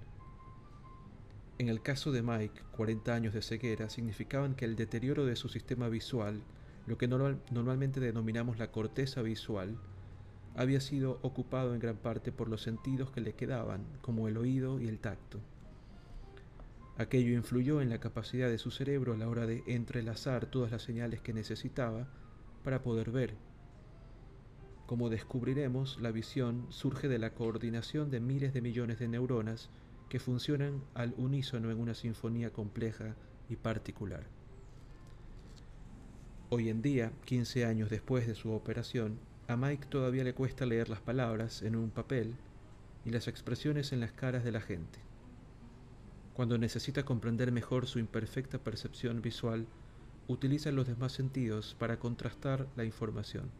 En 1.59 1.69
el 1.69 1.83
caso 1.83 2.13
de 2.13 2.23
Mike, 2.23 2.63
40 2.77 3.13
años 3.13 3.35
de 3.35 3.43
ceguera 3.43 3.91
significaban 3.91 4.55
que 4.55 4.65
el 4.65 4.77
deterioro 4.77 5.27
de 5.27 5.35
su 5.35 5.49
sistema 5.49 5.89
visual, 5.89 6.41
lo 6.87 6.99
que 6.99 7.09
normalmente 7.09 7.99
denominamos 7.99 8.61
la 8.61 8.71
corteza 8.71 9.23
visual, 9.23 9.77
había 10.55 10.81
sido 10.81 11.19
ocupado 11.23 11.75
en 11.75 11.81
gran 11.81 11.97
parte 11.97 12.31
por 12.31 12.49
los 12.49 12.63
sentidos 12.63 13.11
que 13.11 13.23
le 13.23 13.33
quedaban, 13.33 13.85
como 14.03 14.29
el 14.29 14.37
oído 14.37 14.79
y 14.81 14.87
el 14.87 15.01
tacto. 15.01 15.41
Aquello 16.99 17.35
influyó 17.35 17.83
en 17.83 17.91
la 17.91 18.00
capacidad 18.00 18.49
de 18.49 18.57
su 18.57 18.71
cerebro 18.71 19.12
a 19.12 19.17
la 19.19 19.29
hora 19.29 19.47
de 19.47 19.62
entrelazar 19.67 20.47
todas 20.47 20.71
las 20.71 20.83
señales 20.83 21.21
que 21.21 21.35
necesitaba 21.35 22.09
para 22.65 22.83
poder 22.83 23.11
ver. 23.11 23.35
Como 24.87 25.11
descubriremos, 25.11 26.00
la 26.00 26.11
visión 26.11 26.67
surge 26.71 27.09
de 27.09 27.19
la 27.19 27.35
coordinación 27.35 28.11
de 28.11 28.21
miles 28.21 28.55
de 28.55 28.62
millones 28.62 28.99
de 28.99 29.09
neuronas 29.09 29.69
que 30.09 30.21
funcionan 30.21 30.83
al 30.95 31.12
unísono 31.19 31.71
en 31.71 31.79
una 31.79 31.95
sinfonía 31.95 32.50
compleja 32.50 33.15
y 33.50 33.57
particular. 33.57 34.25
Hoy 36.49 36.71
en 36.71 36.81
día, 36.81 37.12
15 37.25 37.67
años 37.67 37.91
después 37.91 38.26
de 38.26 38.35
su 38.35 38.53
operación, 38.53 39.19
a 39.49 39.57
Mike 39.57 39.88
todavía 39.91 40.25
le 40.25 40.35
cuesta 40.35 40.65
leer 40.65 40.88
las 40.88 41.00
palabras 41.00 41.62
en 41.62 41.76
un 41.76 41.91
papel 41.91 42.37
y 43.05 43.11
las 43.11 43.29
expresiones 43.29 43.93
en 43.93 44.00
las 44.00 44.12
caras 44.12 44.45
de 44.45 44.53
la 44.53 44.61
gente. 44.61 45.06
Cuando 46.37 46.59
necesita 46.59 47.02
comprender 47.02 47.50
mejor 47.50 47.87
su 47.87 47.99
imperfecta 47.99 48.59
percepción 48.59 49.23
visual, 49.23 49.66
utiliza 50.28 50.71
los 50.71 50.87
demás 50.87 51.12
sentidos 51.12 51.75
para 51.78 51.99
contrastar 51.99 52.69
la 52.76 52.85
información. 52.85 53.50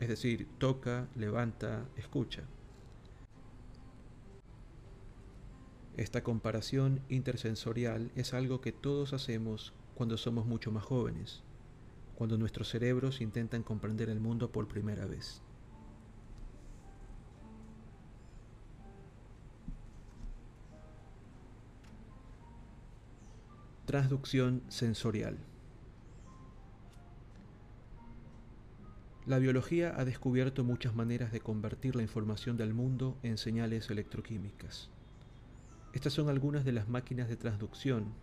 Es 0.00 0.08
decir, 0.08 0.48
toca, 0.58 1.06
levanta, 1.14 1.86
escucha. 1.96 2.42
Esta 5.96 6.24
comparación 6.24 7.02
intersensorial 7.08 8.10
es 8.16 8.34
algo 8.34 8.60
que 8.60 8.72
todos 8.72 9.12
hacemos 9.12 9.72
cuando 9.94 10.16
somos 10.16 10.46
mucho 10.46 10.72
más 10.72 10.82
jóvenes, 10.82 11.44
cuando 12.16 12.36
nuestros 12.36 12.68
cerebros 12.68 13.20
intentan 13.20 13.62
comprender 13.62 14.08
el 14.08 14.18
mundo 14.18 14.50
por 14.50 14.66
primera 14.66 15.06
vez. 15.06 15.40
Transducción 23.90 24.62
sensorial. 24.68 25.36
La 29.26 29.40
biología 29.40 29.94
ha 29.98 30.04
descubierto 30.04 30.62
muchas 30.62 30.94
maneras 30.94 31.32
de 31.32 31.40
convertir 31.40 31.96
la 31.96 32.02
información 32.02 32.56
del 32.56 32.72
mundo 32.72 33.18
en 33.24 33.36
señales 33.36 33.90
electroquímicas. 33.90 34.90
Estas 35.92 36.12
son 36.12 36.28
algunas 36.28 36.64
de 36.64 36.70
las 36.70 36.88
máquinas 36.88 37.28
de 37.28 37.34
transducción 37.34 38.14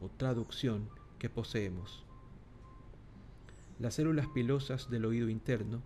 o 0.00 0.08
traducción 0.08 0.88
que 1.18 1.28
poseemos. 1.28 2.06
Las 3.78 3.96
células 3.96 4.26
pilosas 4.28 4.88
del 4.88 5.04
oído 5.04 5.28
interno, 5.28 5.82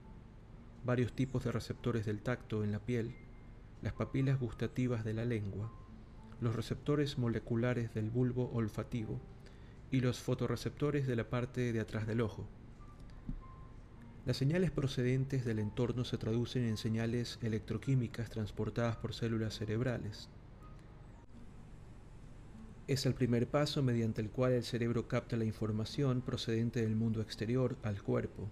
varios 0.85 1.13
tipos 1.13 1.43
de 1.43 1.51
receptores 1.51 2.07
del 2.07 2.23
tacto 2.23 2.63
en 2.63 2.71
la 2.71 2.79
piel, 2.79 3.17
las 3.83 3.95
papilas 3.95 4.39
gustativas 4.39 5.05
de 5.05 5.15
la 5.15 5.25
lengua, 5.25 5.73
los 6.45 6.55
receptores 6.55 7.19
moleculares 7.19 7.93
del 7.95 8.11
bulbo 8.11 8.51
olfativo 8.53 9.19
y 9.91 10.01
los 10.01 10.21
fotorreceptores 10.21 11.07
de 11.07 11.17
la 11.17 11.29
parte 11.29 11.73
de 11.73 11.81
atrás 11.81 12.07
del 12.07 12.21
ojo. 12.21 12.47
Las 14.27 14.37
señales 14.37 14.71
procedentes 14.71 15.45
del 15.45 15.59
entorno 15.59 16.05
se 16.05 16.19
traducen 16.19 16.65
en 16.65 16.77
señales 16.77 17.39
electroquímicas 17.43 18.31
transportadas 18.31 18.97
por 18.97 19.15
células 19.15 19.55
cerebrales. 19.55 20.29
Es 22.89 23.07
el 23.07 23.15
primer 23.15 23.49
paso 23.49 23.83
mediante 23.83 24.21
el 24.21 24.31
cual 24.31 24.53
el 24.53 24.65
cerebro 24.65 25.09
capta 25.09 25.37
la 25.37 25.45
información 25.45 26.21
procedente 26.21 26.83
del 26.83 26.95
mundo 26.95 27.23
exterior 27.23 27.77
al 27.83 28.03
cuerpo. 28.03 28.49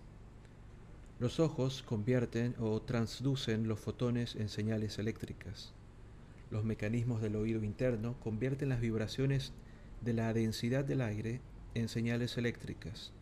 Los 1.20 1.40
ojos 1.40 1.82
convierten 1.82 2.54
o 2.58 2.80
transducen 2.80 3.68
los 3.68 3.78
fotones 3.78 4.34
en 4.36 4.48
señales 4.48 4.98
eléctricas. 4.98 5.74
Los 6.52 6.64
mecanismos 6.64 7.22
del 7.22 7.36
oído 7.36 7.64
interno 7.64 8.14
convierten 8.20 8.68
las 8.68 8.82
vibraciones 8.82 9.54
de 10.02 10.12
la 10.12 10.34
densidad 10.34 10.84
del 10.84 11.00
aire 11.00 11.40
en 11.72 11.88
señales 11.88 12.36
eléctricas. 12.36 13.14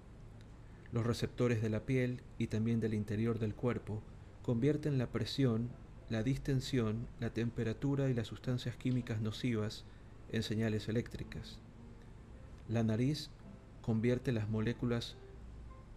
Los 0.90 1.06
receptores 1.06 1.62
de 1.62 1.70
la 1.70 1.86
piel 1.86 2.22
y 2.38 2.48
también 2.48 2.80
del 2.80 2.92
interior 2.92 3.38
del 3.38 3.54
cuerpo 3.54 4.02
convierten 4.42 4.98
la 4.98 5.06
presión, 5.12 5.70
la 6.08 6.24
distensión, 6.24 7.06
la 7.20 7.30
temperatura 7.30 8.10
y 8.10 8.14
las 8.14 8.26
sustancias 8.26 8.74
químicas 8.74 9.20
nocivas 9.20 9.84
en 10.32 10.42
señales 10.42 10.88
eléctricas. 10.88 11.60
La 12.68 12.82
nariz 12.82 13.30
convierte 13.80 14.32
las 14.32 14.48
moléculas 14.48 15.14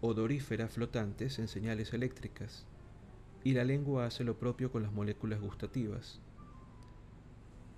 odoríferas 0.01 0.71
flotantes 0.71 1.39
en 1.39 1.47
señales 1.47 1.93
eléctricas 1.93 2.67
y 3.43 3.53
la 3.53 3.63
lengua 3.63 4.05
hace 4.05 4.23
lo 4.23 4.37
propio 4.37 4.71
con 4.71 4.83
las 4.83 4.93
moléculas 4.93 5.41
gustativas. 5.41 6.21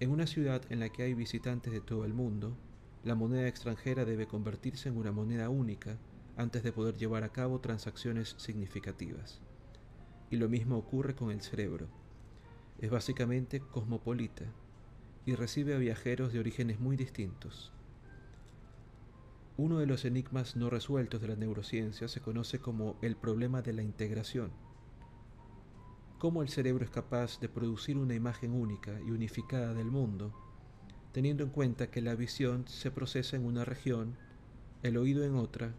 En 0.01 0.11
una 0.11 0.27
ciudad 0.27 0.61
en 0.69 0.81
la 0.81 0.89
que 0.89 1.03
hay 1.03 1.13
visitantes 1.13 1.71
de 1.71 1.79
todo 1.79 2.03
el 2.03 2.13
mundo, 2.13 2.57
la 3.05 3.15
moneda 3.15 3.47
extranjera 3.47 4.03
debe 4.03 4.27
convertirse 4.27 4.89
en 4.89 4.97
una 4.97 5.13
moneda 5.13 5.47
única 5.49 5.97
antes 6.35 6.63
de 6.63 6.73
poder 6.73 6.97
llevar 6.97 7.23
a 7.23 7.31
cabo 7.31 7.61
transacciones 7.61 8.35
significativas. 8.37 9.39
Y 10.29 10.35
lo 10.35 10.49
mismo 10.49 10.77
ocurre 10.77 11.15
con 11.15 11.31
el 11.31 11.39
cerebro. 11.41 11.87
Es 12.77 12.89
básicamente 12.91 13.61
cosmopolita 13.61 14.43
y 15.25 15.35
recibe 15.35 15.75
a 15.75 15.77
viajeros 15.77 16.33
de 16.33 16.39
orígenes 16.39 16.81
muy 16.81 16.97
distintos. 16.97 17.71
Uno 19.55 19.79
de 19.79 19.85
los 19.85 20.03
enigmas 20.03 20.57
no 20.57 20.69
resueltos 20.69 21.21
de 21.21 21.29
la 21.29 21.37
neurociencia 21.37 22.09
se 22.09 22.19
conoce 22.19 22.59
como 22.59 22.97
el 23.01 23.15
problema 23.15 23.61
de 23.61 23.71
la 23.71 23.81
integración 23.81 24.51
cómo 26.17 26.41
el 26.41 26.49
cerebro 26.49 26.85
es 26.85 26.91
capaz 26.91 27.39
de 27.39 27.49
producir 27.49 27.97
una 27.97 28.15
imagen 28.15 28.53
única 28.53 28.99
y 29.05 29.11
unificada 29.11 29.73
del 29.73 29.91
mundo, 29.91 30.33
teniendo 31.11 31.43
en 31.43 31.49
cuenta 31.49 31.91
que 31.91 32.01
la 32.01 32.15
visión 32.15 32.67
se 32.67 32.91
procesa 32.91 33.35
en 33.35 33.45
una 33.45 33.65
región, 33.65 34.15
el 34.83 34.97
oído 34.97 35.23
en 35.23 35.35
otra, 35.35 35.73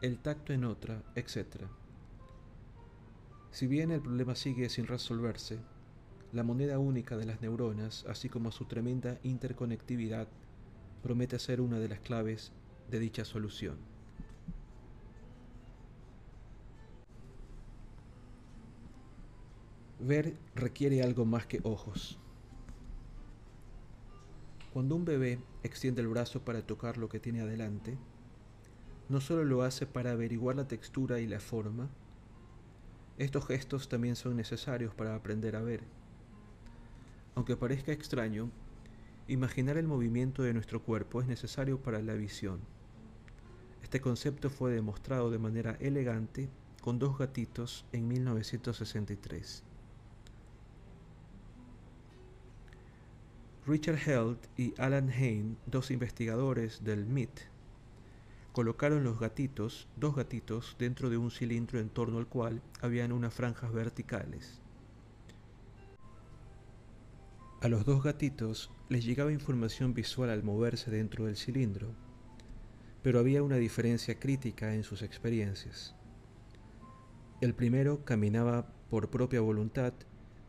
el 0.00 0.18
tacto 0.18 0.52
en 0.52 0.64
otra, 0.64 1.02
etc. 1.14 1.66
Si 3.50 3.66
bien 3.66 3.90
el 3.90 4.00
problema 4.00 4.34
sigue 4.34 4.68
sin 4.68 4.86
resolverse, 4.86 5.58
la 6.32 6.42
moneda 6.42 6.78
única 6.78 7.16
de 7.16 7.26
las 7.26 7.40
neuronas, 7.40 8.04
así 8.08 8.28
como 8.28 8.50
su 8.50 8.64
tremenda 8.64 9.18
interconectividad, 9.22 10.28
promete 11.02 11.38
ser 11.38 11.60
una 11.60 11.78
de 11.78 11.88
las 11.88 12.00
claves 12.00 12.52
de 12.90 12.98
dicha 12.98 13.24
solución. 13.24 13.93
Ver 20.06 20.34
requiere 20.54 21.02
algo 21.02 21.24
más 21.24 21.46
que 21.46 21.60
ojos. 21.62 22.18
Cuando 24.74 24.96
un 24.96 25.06
bebé 25.06 25.38
extiende 25.62 26.02
el 26.02 26.08
brazo 26.08 26.44
para 26.44 26.60
tocar 26.60 26.98
lo 26.98 27.08
que 27.08 27.20
tiene 27.20 27.40
adelante, 27.40 27.96
no 29.08 29.22
solo 29.22 29.46
lo 29.46 29.62
hace 29.62 29.86
para 29.86 30.10
averiguar 30.10 30.56
la 30.56 30.68
textura 30.68 31.20
y 31.20 31.26
la 31.26 31.40
forma, 31.40 31.88
estos 33.16 33.46
gestos 33.46 33.88
también 33.88 34.14
son 34.14 34.36
necesarios 34.36 34.92
para 34.94 35.14
aprender 35.14 35.56
a 35.56 35.62
ver. 35.62 35.80
Aunque 37.34 37.56
parezca 37.56 37.92
extraño, 37.92 38.50
imaginar 39.26 39.78
el 39.78 39.86
movimiento 39.86 40.42
de 40.42 40.52
nuestro 40.52 40.82
cuerpo 40.82 41.22
es 41.22 41.26
necesario 41.26 41.82
para 41.82 42.02
la 42.02 42.12
visión. 42.12 42.60
Este 43.82 44.02
concepto 44.02 44.50
fue 44.50 44.70
demostrado 44.70 45.30
de 45.30 45.38
manera 45.38 45.78
elegante 45.80 46.50
con 46.82 46.98
dos 46.98 47.16
gatitos 47.16 47.86
en 47.92 48.06
1963. 48.06 49.64
Richard 53.66 53.98
Held 54.06 54.36
y 54.58 54.74
Alan 54.76 55.08
Hain, 55.08 55.56
dos 55.64 55.90
investigadores 55.90 56.84
del 56.84 57.06
MIT, 57.06 57.40
colocaron 58.52 59.04
los 59.04 59.18
gatitos, 59.18 59.88
dos 59.96 60.14
gatitos, 60.14 60.76
dentro 60.78 61.08
de 61.08 61.16
un 61.16 61.30
cilindro 61.30 61.80
en 61.80 61.88
torno 61.88 62.18
al 62.18 62.26
cual 62.26 62.60
habían 62.82 63.10
unas 63.10 63.32
franjas 63.32 63.72
verticales. 63.72 64.60
A 67.62 67.68
los 67.68 67.86
dos 67.86 68.04
gatitos 68.04 68.70
les 68.90 69.02
llegaba 69.06 69.32
información 69.32 69.94
visual 69.94 70.28
al 70.28 70.42
moverse 70.42 70.90
dentro 70.90 71.24
del 71.24 71.38
cilindro, 71.38 71.94
pero 73.02 73.18
había 73.18 73.42
una 73.42 73.56
diferencia 73.56 74.20
crítica 74.20 74.74
en 74.74 74.82
sus 74.82 75.00
experiencias. 75.00 75.94
El 77.40 77.54
primero 77.54 78.04
caminaba 78.04 78.66
por 78.90 79.08
propia 79.08 79.40
voluntad, 79.40 79.94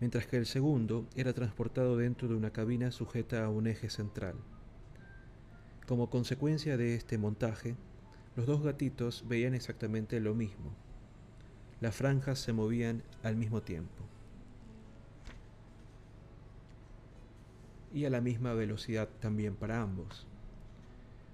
mientras 0.05 0.27
que 0.27 0.37
el 0.37 0.45
segundo 0.45 1.07
era 1.15 1.33
transportado 1.33 1.97
dentro 1.97 2.27
de 2.27 2.35
una 2.35 2.51
cabina 2.51 2.91
sujeta 2.91 3.43
a 3.43 3.49
un 3.49 3.65
eje 3.65 3.89
central. 3.89 4.35
Como 5.87 6.11
consecuencia 6.11 6.77
de 6.77 6.93
este 6.93 7.17
montaje, 7.17 7.73
los 8.35 8.45
dos 8.45 8.61
gatitos 8.61 9.25
veían 9.27 9.55
exactamente 9.55 10.19
lo 10.19 10.35
mismo. 10.35 10.75
Las 11.81 11.95
franjas 11.95 12.37
se 12.37 12.53
movían 12.53 13.01
al 13.23 13.35
mismo 13.35 13.63
tiempo. 13.63 14.03
y 17.91 18.05
a 18.05 18.11
la 18.11 18.21
misma 18.21 18.53
velocidad 18.53 19.09
también 19.19 19.55
para 19.55 19.81
ambos. 19.81 20.27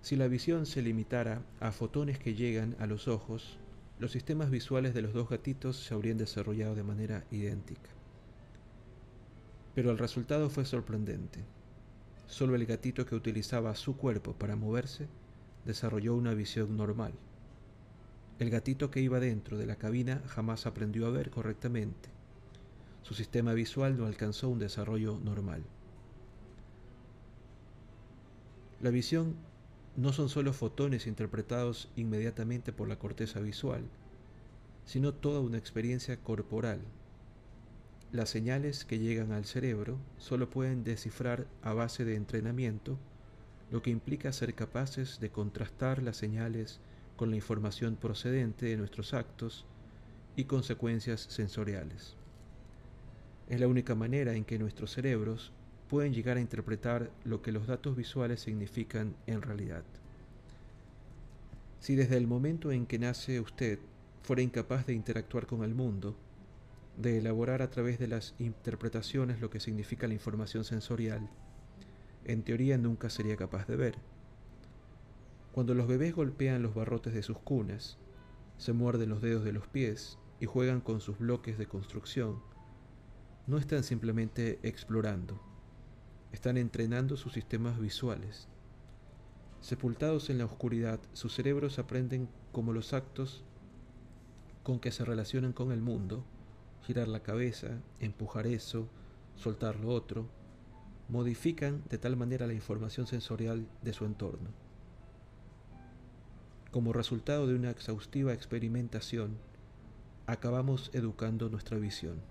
Si 0.01 0.15
la 0.15 0.29
visión 0.29 0.65
se 0.65 0.81
limitara 0.81 1.41
a 1.59 1.73
fotones 1.73 2.19
que 2.19 2.35
llegan 2.35 2.77
a 2.79 2.85
los 2.85 3.09
ojos, 3.09 3.57
los 3.99 4.13
sistemas 4.13 4.49
visuales 4.49 4.93
de 4.93 5.01
los 5.01 5.11
dos 5.11 5.27
gatitos 5.27 5.75
se 5.75 5.93
habrían 5.93 6.17
desarrollado 6.17 6.73
de 6.73 6.83
manera 6.83 7.25
idéntica. 7.31 7.89
Pero 9.75 9.91
el 9.91 9.97
resultado 9.97 10.49
fue 10.49 10.65
sorprendente. 10.65 11.39
Solo 12.27 12.55
el 12.55 12.65
gatito 12.65 13.05
que 13.05 13.15
utilizaba 13.15 13.75
su 13.75 13.97
cuerpo 13.97 14.33
para 14.33 14.55
moverse 14.55 15.07
desarrolló 15.65 16.15
una 16.15 16.33
visión 16.33 16.77
normal. 16.77 17.13
El 18.39 18.49
gatito 18.49 18.89
que 18.89 19.01
iba 19.01 19.19
dentro 19.19 19.57
de 19.57 19.65
la 19.65 19.75
cabina 19.75 20.21
jamás 20.27 20.65
aprendió 20.65 21.05
a 21.05 21.11
ver 21.11 21.29
correctamente. 21.29 22.09
Su 23.03 23.13
sistema 23.13 23.53
visual 23.53 23.97
no 23.97 24.05
alcanzó 24.05 24.49
un 24.49 24.59
desarrollo 24.59 25.19
normal. 25.23 25.63
La 28.81 28.89
visión 28.89 29.35
no 29.95 30.13
son 30.13 30.29
solo 30.29 30.53
fotones 30.53 31.05
interpretados 31.05 31.89
inmediatamente 31.95 32.73
por 32.73 32.87
la 32.87 32.97
corteza 32.97 33.39
visual, 33.39 33.83
sino 34.85 35.13
toda 35.13 35.39
una 35.39 35.57
experiencia 35.57 36.17
corporal. 36.17 36.79
Las 38.11 38.29
señales 38.29 38.83
que 38.83 38.99
llegan 38.99 39.31
al 39.31 39.45
cerebro 39.45 39.97
solo 40.17 40.49
pueden 40.49 40.83
descifrar 40.83 41.47
a 41.61 41.71
base 41.71 42.03
de 42.03 42.15
entrenamiento, 42.15 42.97
lo 43.71 43.81
que 43.81 43.89
implica 43.89 44.33
ser 44.33 44.53
capaces 44.53 45.21
de 45.21 45.29
contrastar 45.29 46.03
las 46.03 46.17
señales 46.17 46.81
con 47.15 47.29
la 47.29 47.37
información 47.37 47.95
procedente 47.95 48.65
de 48.65 48.75
nuestros 48.75 49.13
actos 49.13 49.65
y 50.35 50.43
consecuencias 50.43 51.21
sensoriales. 51.21 52.17
Es 53.47 53.61
la 53.61 53.69
única 53.69 53.95
manera 53.95 54.33
en 54.33 54.43
que 54.43 54.59
nuestros 54.59 54.91
cerebros 54.91 55.53
pueden 55.89 56.13
llegar 56.13 56.35
a 56.35 56.41
interpretar 56.41 57.11
lo 57.23 57.41
que 57.41 57.53
los 57.53 57.65
datos 57.65 57.95
visuales 57.95 58.41
significan 58.41 59.15
en 59.25 59.41
realidad. 59.41 59.83
Si 61.79 61.95
desde 61.95 62.17
el 62.17 62.27
momento 62.27 62.73
en 62.73 62.85
que 62.85 62.99
nace 62.99 63.39
usted 63.39 63.79
fuera 64.21 64.41
incapaz 64.41 64.85
de 64.85 64.93
interactuar 64.93 65.47
con 65.47 65.63
el 65.63 65.73
mundo, 65.73 66.13
de 66.97 67.17
elaborar 67.17 67.61
a 67.61 67.69
través 67.69 67.99
de 67.99 68.07
las 68.07 68.35
interpretaciones 68.39 69.41
lo 69.41 69.49
que 69.49 69.59
significa 69.59 70.07
la 70.07 70.13
información 70.13 70.63
sensorial, 70.63 71.29
en 72.25 72.43
teoría 72.43 72.77
nunca 72.77 73.09
sería 73.09 73.35
capaz 73.35 73.67
de 73.67 73.75
ver. 73.75 73.95
Cuando 75.51 75.73
los 75.73 75.87
bebés 75.87 76.15
golpean 76.15 76.61
los 76.61 76.75
barrotes 76.75 77.13
de 77.13 77.23
sus 77.23 77.37
cunas, 77.39 77.97
se 78.57 78.73
muerden 78.73 79.09
los 79.09 79.21
dedos 79.21 79.43
de 79.43 79.53
los 79.53 79.67
pies 79.67 80.17
y 80.39 80.45
juegan 80.45 80.81
con 80.81 81.01
sus 81.01 81.17
bloques 81.17 81.57
de 81.57 81.67
construcción, 81.67 82.41
no 83.47 83.57
están 83.57 83.83
simplemente 83.83 84.59
explorando, 84.63 85.41
están 86.31 86.57
entrenando 86.57 87.17
sus 87.17 87.33
sistemas 87.33 87.79
visuales. 87.79 88.47
Sepultados 89.61 90.29
en 90.29 90.37
la 90.37 90.45
oscuridad, 90.45 90.99
sus 91.13 91.33
cerebros 91.33 91.79
aprenden 91.79 92.29
como 92.51 92.71
los 92.73 92.93
actos 92.93 93.43
con 94.63 94.79
que 94.79 94.91
se 94.91 95.05
relacionan 95.05 95.53
con 95.53 95.71
el 95.71 95.81
mundo, 95.81 96.23
girar 96.85 97.07
la 97.07 97.21
cabeza, 97.21 97.79
empujar 97.99 98.47
eso, 98.47 98.87
soltar 99.35 99.75
lo 99.79 99.89
otro, 99.89 100.27
modifican 101.09 101.83
de 101.89 101.97
tal 101.97 102.15
manera 102.15 102.47
la 102.47 102.53
información 102.53 103.07
sensorial 103.07 103.67
de 103.81 103.93
su 103.93 104.05
entorno. 104.05 104.49
Como 106.71 106.93
resultado 106.93 107.47
de 107.47 107.55
una 107.55 107.69
exhaustiva 107.69 108.33
experimentación, 108.33 109.37
acabamos 110.25 110.89
educando 110.93 111.49
nuestra 111.49 111.77
visión. 111.77 112.21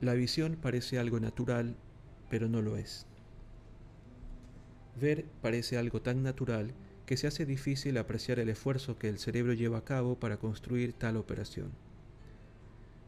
La 0.00 0.14
visión 0.14 0.56
parece 0.60 0.98
algo 0.98 1.20
natural, 1.20 1.76
pero 2.28 2.48
no 2.48 2.60
lo 2.60 2.76
es. 2.76 3.06
Ver 5.00 5.24
parece 5.40 5.78
algo 5.78 6.02
tan 6.02 6.22
natural 6.22 6.74
que 7.06 7.16
se 7.16 7.26
hace 7.26 7.46
difícil 7.46 7.98
apreciar 7.98 8.38
el 8.38 8.48
esfuerzo 8.48 8.98
que 8.98 9.08
el 9.08 9.18
cerebro 9.18 9.52
lleva 9.52 9.78
a 9.78 9.84
cabo 9.84 10.18
para 10.18 10.36
construir 10.36 10.92
tal 10.92 11.16
operación. 11.16 11.70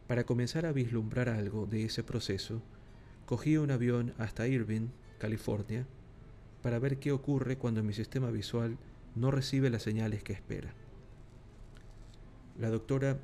Para 0.07 0.25
comenzar 0.25 0.66
a 0.66 0.73
vislumbrar 0.73 1.29
algo 1.29 1.66
de 1.66 1.85
ese 1.85 2.03
proceso, 2.03 2.62
cogí 3.27 3.57
un 3.57 3.70
avión 3.70 4.12
hasta 4.18 4.47
Irvine, 4.47 4.88
California, 5.18 5.87
para 6.62 6.79
ver 6.79 6.99
qué 6.99 7.12
ocurre 7.12 7.57
cuando 7.57 7.83
mi 7.83 7.92
sistema 7.92 8.31
visual 8.31 8.77
no 9.14 9.31
recibe 9.31 9.70
las 9.70 9.83
señales 9.83 10.23
que 10.23 10.33
espera. 10.33 10.75
La 12.59 12.70
doctora 12.70 13.18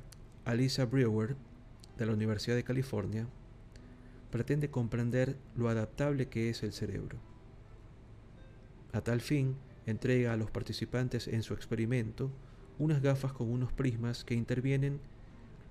Alisa 0.45 0.85
Brewer, 0.85 1.35
de 1.97 2.05
la 2.05 2.13
Universidad 2.13 2.55
de 2.55 2.63
California, 2.63 3.27
pretende 4.31 4.69
comprender 4.69 5.37
lo 5.55 5.69
adaptable 5.69 6.27
que 6.29 6.49
es 6.49 6.63
el 6.63 6.73
cerebro. 6.73 7.30
A 8.93 9.01
tal 9.01 9.21
fin, 9.21 9.55
entrega 9.85 10.33
a 10.33 10.37
los 10.37 10.51
participantes 10.51 11.27
en 11.27 11.43
su 11.43 11.53
experimento 11.53 12.31
unas 12.79 13.01
gafas 13.01 13.33
con 13.33 13.49
unos 13.49 13.71
prismas 13.71 14.23
que 14.23 14.35
intervienen 14.35 14.99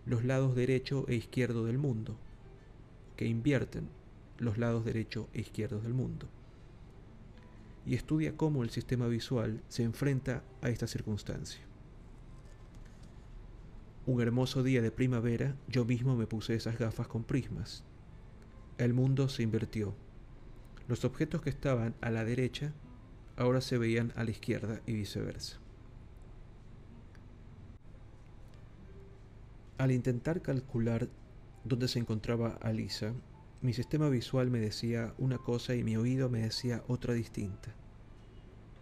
los 0.06 0.24
lados 0.24 0.54
derecho 0.54 1.04
e 1.08 1.14
izquierdo 1.14 1.66
del 1.66 1.78
mundo, 1.78 2.16
que 3.16 3.26
invierten 3.26 3.88
los 4.38 4.58
lados 4.58 4.84
derecho 4.84 5.28
e 5.34 5.40
izquierdo 5.40 5.80
del 5.80 5.92
mundo, 5.92 6.28
y 7.84 7.94
estudia 7.94 8.36
cómo 8.36 8.62
el 8.62 8.70
sistema 8.70 9.06
visual 9.08 9.62
se 9.68 9.82
enfrenta 9.82 10.42
a 10.62 10.70
esta 10.70 10.86
circunstancia. 10.86 11.60
Un 14.06 14.20
hermoso 14.22 14.62
día 14.62 14.82
de 14.82 14.90
primavera 14.90 15.56
yo 15.68 15.84
mismo 15.84 16.16
me 16.16 16.26
puse 16.26 16.54
esas 16.54 16.78
gafas 16.78 17.06
con 17.06 17.24
prismas 17.24 17.84
el 18.84 18.94
mundo 18.94 19.28
se 19.28 19.42
invirtió. 19.42 19.94
Los 20.88 21.04
objetos 21.04 21.42
que 21.42 21.50
estaban 21.50 21.94
a 22.00 22.10
la 22.10 22.24
derecha 22.24 22.72
ahora 23.40 23.62
se 23.62 23.78
veían 23.78 24.12
a 24.16 24.24
la 24.24 24.32
izquierda 24.32 24.82
y 24.86 24.92
viceversa. 24.92 25.56
Al 29.78 29.92
intentar 29.92 30.42
calcular 30.42 31.08
dónde 31.64 31.88
se 31.88 31.98
encontraba 31.98 32.58
Alisa, 32.60 33.14
mi 33.62 33.72
sistema 33.72 34.10
visual 34.10 34.50
me 34.50 34.60
decía 34.60 35.14
una 35.16 35.38
cosa 35.38 35.74
y 35.74 35.82
mi 35.82 35.96
oído 35.96 36.28
me 36.28 36.40
decía 36.42 36.84
otra 36.86 37.14
distinta. 37.14 37.74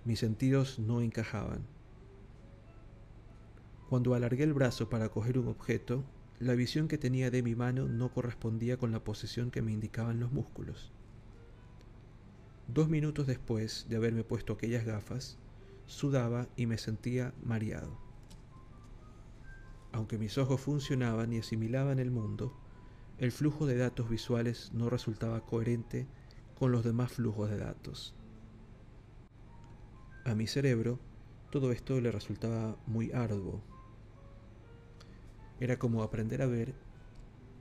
Mis 0.05 0.19
sentidos 0.19 0.81
no 0.81 1.03
encajaban. 1.03 1.65
Cuando 3.89 4.15
alargué 4.15 4.43
el 4.43 4.55
brazo 4.55 4.89
para 4.89 5.09
coger 5.09 5.39
un 5.39 5.47
objeto, 5.47 6.05
la 6.41 6.55
visión 6.55 6.89
que 6.89 6.99
tenía 6.99 7.31
de 7.31 7.45
mi 7.45 7.55
mano 7.55 7.87
no 7.87 8.13
correspondía 8.13 8.77
con 8.77 8.91
la 8.91 9.05
posición 9.05 9.53
que 9.53 9.63
me 9.63 9.71
indicaban 9.71 10.19
los 10.19 10.33
músculos. 10.33 10.93
Dos 12.69 12.89
minutos 12.89 13.27
después 13.27 13.87
de 13.89 13.97
haberme 13.97 14.25
puesto 14.25 14.53
aquellas 14.53 14.85
gafas, 14.85 15.39
sudaba 15.87 16.49
y 16.55 16.67
me 16.67 16.79
sentía 16.79 17.35
mareado. 17.43 17.99
Aunque 19.91 20.19
mis 20.19 20.37
ojos 20.39 20.61
funcionaban 20.61 21.33
y 21.33 21.39
asimilaban 21.39 21.99
el 21.99 22.11
mundo, 22.11 22.55
el 23.17 23.33
flujo 23.33 23.67
de 23.67 23.77
datos 23.77 24.11
visuales 24.11 24.71
no 24.73 24.91
resultaba 24.91 25.45
coherente 25.47 26.07
con 26.59 26.71
los 26.71 26.85
demás 26.85 27.13
flujos 27.13 27.51
de 27.51 27.57
datos. 27.57 28.15
A 30.25 30.35
mi 30.35 30.47
cerebro, 30.47 31.01
todo 31.51 31.73
esto 31.73 32.01
le 32.01 32.13
resultaba 32.13 32.77
muy 32.87 33.11
arduo, 33.13 33.63
era 35.61 35.79
como 35.79 36.03
aprender 36.03 36.43
a 36.43 36.47
ver 36.47 36.75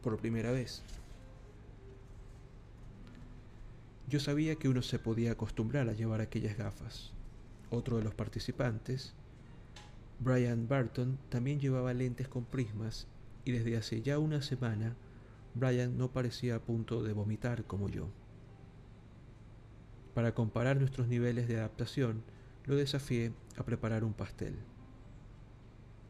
por 0.04 0.18
primera 0.18 0.52
vez. 0.52 0.84
Yo 4.08 4.22
sabía 4.22 4.56
que 4.56 4.70
uno 4.70 4.82
se 4.82 5.00
podía 5.00 5.34
acostumbrar 5.34 5.90
a 5.90 5.94
llevar 5.94 6.22
aquellas 6.22 6.58
gafas. 6.58 7.12
Otro 7.70 7.98
de 7.98 8.06
los 8.06 8.16
participantes, 8.16 9.14
Brian 10.20 10.70
Barton, 10.70 11.18
también 11.28 11.60
llevaba 11.60 11.94
lentes 11.94 12.30
con 12.30 12.46
prismas 12.46 13.08
y 13.44 13.52
desde 13.52 13.76
hace 13.76 14.02
ya 14.02 14.18
una 14.18 14.42
semana 14.42 14.96
Brian 15.56 15.98
no 15.98 16.12
parecía 16.12 16.56
a 16.56 16.62
punto 16.62 17.04
de 17.04 17.12
vomitar 17.12 17.66
como 17.66 17.90
yo. 17.90 18.08
Para 20.14 20.34
comparar 20.34 20.78
nuestros 20.78 21.10
niveles 21.10 21.50
de 21.50 21.58
adaptación, 21.58 22.24
lo 22.64 22.76
desafié 22.76 23.34
a 23.58 23.64
preparar 23.64 24.06
un 24.06 24.14
pastel. 24.14 24.56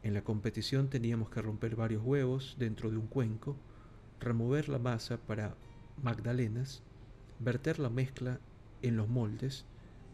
En 0.04 0.14
la 0.14 0.24
competición 0.24 0.90
teníamos 0.90 1.30
que 1.32 1.42
romper 1.42 1.76
varios 1.76 2.04
huevos 2.04 2.56
dentro 2.60 2.92
de 2.92 2.98
un 2.98 3.08
cuenco, 3.08 3.58
remover 4.20 4.70
la 4.70 4.80
masa 4.80 5.18
para 5.18 5.56
magdalenas, 6.02 6.84
verter 7.40 7.80
la 7.80 7.90
mezcla 7.90 8.40
en 8.82 8.98
los 8.98 9.08
moldes 9.08 9.66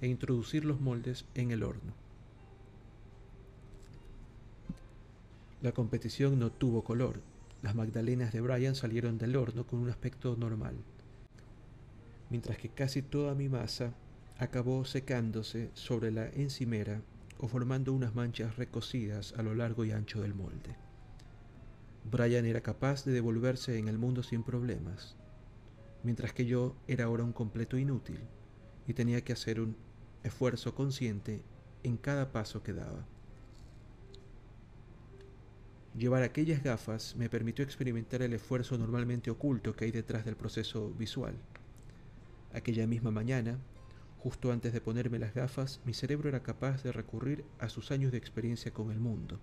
e 0.02 0.08
introducir 0.08 0.66
los 0.66 0.82
moldes 0.82 1.26
en 1.36 1.52
el 1.52 1.64
horno. 1.64 1.94
La 5.62 5.72
competición 5.72 6.40
no 6.40 6.52
tuvo 6.52 6.84
color. 6.84 7.22
Las 7.62 7.76
magdalenas 7.76 8.34
de 8.34 8.42
Brian 8.42 8.76
salieron 8.76 9.18
del 9.18 9.38
horno 9.38 9.66
con 9.66 9.80
un 9.80 9.90
aspecto 9.90 10.36
normal, 10.36 10.76
mientras 12.30 12.58
que 12.58 12.68
casi 12.68 13.02
toda 13.02 13.34
mi 13.36 13.48
masa 13.48 13.94
acabó 14.38 14.84
secándose 14.84 15.72
sobre 15.74 16.12
la 16.12 16.28
encimera 16.28 17.02
o 17.40 17.48
formando 17.48 17.94
unas 17.94 18.14
manchas 18.14 18.58
recocidas 18.58 19.34
a 19.38 19.44
lo 19.44 19.56
largo 19.56 19.86
y 19.86 19.92
ancho 19.92 20.22
del 20.22 20.34
molde. 20.34 20.76
Brian 22.12 22.46
era 22.46 22.60
capaz 22.60 23.06
de 23.06 23.14
devolverse 23.14 23.78
en 23.78 23.88
el 23.88 23.98
mundo 23.98 24.24
sin 24.24 24.44
problemas, 24.44 25.16
mientras 26.04 26.34
que 26.34 26.46
yo 26.46 26.76
era 26.88 27.06
ahora 27.06 27.24
un 27.24 27.34
completo 27.34 27.78
inútil 27.78 28.20
y 28.88 28.94
tenía 28.94 29.24
que 29.24 29.34
hacer 29.34 29.60
un 29.60 29.76
esfuerzo 30.24 30.76
consciente 30.76 31.42
en 31.84 31.98
cada 31.98 32.32
paso 32.32 32.64
que 32.64 32.74
daba. 32.74 33.06
Llevar 35.98 36.24
aquellas 36.24 36.64
gafas 36.64 37.16
me 37.16 37.30
permitió 37.30 37.64
experimentar 37.64 38.24
el 38.24 38.34
esfuerzo 38.34 38.78
normalmente 38.78 39.30
oculto 39.30 39.76
que 39.76 39.86
hay 39.86 39.92
detrás 39.92 40.26
del 40.26 40.36
proceso 40.36 40.92
visual. 40.98 41.36
Aquella 42.52 42.88
misma 42.88 43.12
mañana, 43.12 43.60
justo 44.18 44.52
antes 44.52 44.74
de 44.74 44.82
ponerme 44.82 45.20
las 45.20 45.36
gafas, 45.36 45.82
mi 45.86 45.94
cerebro 45.94 46.30
era 46.30 46.42
capaz 46.42 46.82
de 46.82 46.92
recurrir 46.92 47.46
a 47.60 47.70
sus 47.70 47.92
años 47.92 48.12
de 48.12 48.18
experiencia 48.18 48.74
con 48.74 48.90
el 48.90 49.00
mundo. 49.00 49.40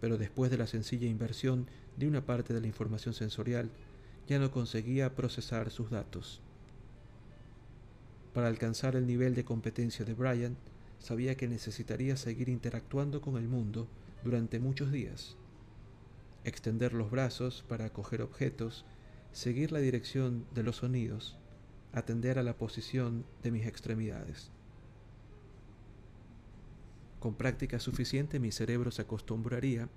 Pero 0.00 0.16
después 0.16 0.50
de 0.50 0.58
la 0.58 0.68
sencilla 0.68 1.08
inversión 1.08 1.66
de 1.96 2.06
una 2.06 2.24
parte 2.24 2.54
de 2.54 2.60
la 2.60 2.66
información 2.68 3.14
sensorial, 3.14 3.70
ya 4.26 4.38
no 4.38 4.50
conseguía 4.50 5.14
procesar 5.14 5.70
sus 5.70 5.90
datos. 5.90 6.40
Para 8.34 8.48
alcanzar 8.48 8.96
el 8.96 9.06
nivel 9.06 9.34
de 9.34 9.44
competencia 9.44 10.04
de 10.04 10.14
Brian, 10.14 10.56
sabía 10.98 11.36
que 11.36 11.48
necesitaría 11.48 12.16
seguir 12.16 12.48
interactuando 12.48 13.20
con 13.20 13.36
el 13.36 13.48
mundo 13.48 13.88
durante 14.24 14.58
muchos 14.58 14.92
días. 14.92 15.36
Extender 16.44 16.92
los 16.92 17.10
brazos 17.10 17.64
para 17.68 17.90
coger 17.90 18.22
objetos, 18.22 18.84
seguir 19.32 19.72
la 19.72 19.78
dirección 19.78 20.46
de 20.54 20.62
los 20.62 20.76
sonidos, 20.76 21.38
atender 21.92 22.38
a 22.38 22.42
la 22.42 22.56
posición 22.56 23.24
de 23.42 23.50
mis 23.50 23.66
extremidades. 23.66 24.50
Con 27.20 27.34
práctica 27.34 27.80
suficiente 27.80 28.38
mi 28.38 28.52
cerebro 28.52 28.90
se 28.90 29.02
acostumbraría 29.02 29.88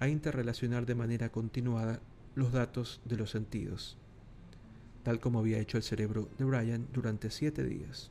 a 0.00 0.08
interrelacionar 0.08 0.86
de 0.86 0.94
manera 0.94 1.30
continuada 1.30 2.00
los 2.34 2.52
datos 2.52 3.00
de 3.04 3.16
los 3.16 3.30
sentidos, 3.30 3.96
tal 5.02 5.20
como 5.20 5.40
había 5.40 5.58
hecho 5.58 5.76
el 5.76 5.82
cerebro 5.82 6.28
de 6.38 6.44
Brian 6.44 6.86
durante 6.92 7.30
siete 7.30 7.64
días. 7.64 8.10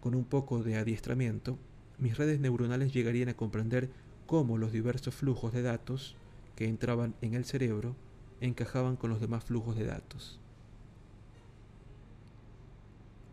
Con 0.00 0.14
un 0.14 0.24
poco 0.24 0.62
de 0.62 0.76
adiestramiento, 0.76 1.58
mis 1.98 2.16
redes 2.16 2.38
neuronales 2.40 2.92
llegarían 2.92 3.28
a 3.28 3.34
comprender 3.34 3.90
cómo 4.26 4.58
los 4.58 4.72
diversos 4.72 5.14
flujos 5.14 5.52
de 5.52 5.62
datos 5.62 6.16
que 6.54 6.68
entraban 6.68 7.14
en 7.22 7.34
el 7.34 7.44
cerebro 7.44 7.96
encajaban 8.40 8.96
con 8.96 9.10
los 9.10 9.20
demás 9.20 9.44
flujos 9.44 9.76
de 9.76 9.86
datos. 9.86 10.38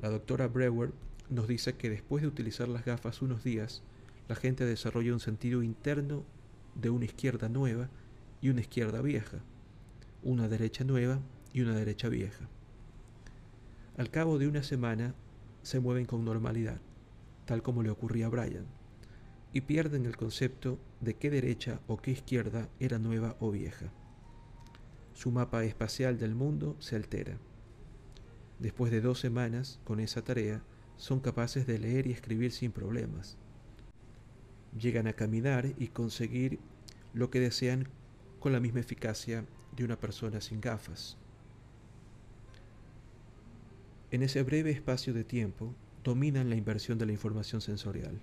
La 0.02 0.10
doctora 0.10 0.48
Brewer 0.48 0.92
nos 1.30 1.48
dice 1.48 1.74
que 1.76 1.90
después 1.90 2.22
de 2.22 2.28
utilizar 2.28 2.68
las 2.68 2.86
gafas 2.86 3.22
unos 3.22 3.44
días, 3.44 3.82
la 4.28 4.36
gente 4.36 4.66
desarrolla 4.66 5.14
un 5.14 5.20
sentido 5.20 5.64
interno 5.64 6.24
de 6.76 6.90
una 6.90 7.06
izquierda 7.06 7.50
nueva 7.50 7.90
y 8.46 8.50
una 8.50 8.62
izquierda 8.62 9.02
vieja, 9.02 9.40
una 10.22 10.48
derecha 10.48 10.84
nueva 10.84 11.20
y 11.52 11.62
una 11.62 11.74
derecha 11.74 12.10
vieja. 12.10 12.48
Al 13.98 14.12
cabo 14.12 14.38
de 14.38 14.48
una 14.48 14.62
semana 14.62 15.16
se 15.64 15.80
mueven 15.80 16.06
con 16.06 16.24
normalidad, 16.24 16.80
tal 17.46 17.64
como 17.64 17.82
le 17.82 17.90
ocurría 17.90 18.28
a 18.28 18.30
Brian, 18.30 18.68
y 19.52 19.62
pierden 19.62 20.06
el 20.06 20.16
concepto 20.16 20.78
de 21.02 21.16
qué 21.16 21.32
derecha 21.32 21.80
o 21.88 21.98
qué 21.98 22.12
izquierda 22.12 22.70
era 22.80 23.00
nueva 23.00 23.36
o 23.40 23.50
vieja. 23.50 23.92
Su 25.16 25.32
mapa 25.32 25.64
espacial 25.64 26.20
del 26.20 26.36
mundo 26.36 26.76
se 26.78 26.96
altera. 26.96 27.40
Después 28.60 28.92
de 28.92 29.02
dos 29.02 29.20
semanas 29.20 29.80
con 29.86 30.00
esa 30.00 30.24
tarea, 30.24 30.62
son 30.98 31.20
capaces 31.20 31.66
de 31.66 31.80
leer 31.80 32.06
y 32.06 32.12
escribir 32.12 32.52
sin 32.52 32.72
problemas. 32.72 33.40
Llegan 34.80 35.08
a 35.08 35.14
caminar 35.14 35.74
y 35.80 35.88
conseguir 35.88 36.60
lo 37.16 37.32
que 37.32 37.40
desean 37.40 37.88
con 38.46 38.54
la 38.54 38.60
misma 38.60 38.82
eficacia 38.82 39.44
de 39.76 39.84
una 39.84 40.00
persona 40.00 40.40
sin 40.40 40.62
gafas. 40.62 41.18
En 44.12 44.22
ese 44.22 44.44
breve 44.44 44.70
espacio 44.70 45.16
de 45.16 45.24
tiempo 45.24 45.74
dominan 46.04 46.52
la 46.52 46.56
inversión 46.56 47.00
de 47.00 47.08
la 47.08 47.12
información 47.12 47.60
sensorial. 47.60 48.22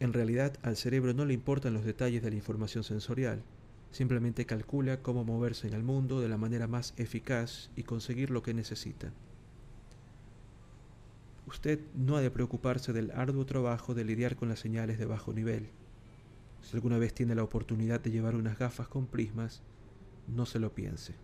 En 0.00 0.12
realidad 0.12 0.58
al 0.62 0.76
cerebro 0.76 1.14
no 1.14 1.24
le 1.24 1.34
importan 1.34 1.72
los 1.72 1.84
detalles 1.84 2.20
de 2.20 2.30
la 2.30 2.36
información 2.36 2.82
sensorial, 2.82 3.44
simplemente 3.92 4.44
calcula 4.44 5.00
cómo 5.00 5.22
moverse 5.22 5.68
en 5.68 5.74
el 5.74 5.84
mundo 5.84 6.20
de 6.20 6.28
la 6.28 6.36
manera 6.36 6.66
más 6.66 6.94
eficaz 6.96 7.70
y 7.76 7.84
conseguir 7.84 8.30
lo 8.30 8.42
que 8.42 8.54
necesita. 8.54 9.12
Usted 11.46 11.78
no 11.94 12.16
ha 12.16 12.22
de 12.22 12.32
preocuparse 12.32 12.92
del 12.92 13.12
arduo 13.12 13.46
trabajo 13.46 13.94
de 13.94 14.04
lidiar 14.04 14.34
con 14.34 14.48
las 14.48 14.58
señales 14.58 14.98
de 14.98 15.06
bajo 15.06 15.32
nivel. 15.32 15.70
Si 16.64 16.74
alguna 16.76 16.96
vez 16.96 17.12
tiene 17.12 17.34
la 17.34 17.42
oportunidad 17.42 18.00
de 18.00 18.10
llevar 18.10 18.34
unas 18.34 18.58
gafas 18.58 18.88
con 18.88 19.06
prismas, 19.06 19.62
no 20.26 20.46
se 20.46 20.58
lo 20.58 20.74
piense. 20.74 21.14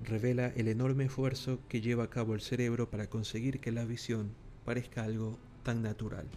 Revela 0.00 0.46
el 0.46 0.68
enorme 0.68 1.04
esfuerzo 1.04 1.58
que 1.68 1.80
lleva 1.80 2.04
a 2.04 2.10
cabo 2.10 2.34
el 2.34 2.40
cerebro 2.40 2.88
para 2.88 3.08
conseguir 3.08 3.60
que 3.60 3.72
la 3.72 3.84
visión 3.84 4.30
parezca 4.64 5.02
algo 5.02 5.38
tan 5.64 5.82
natural. 5.82 6.28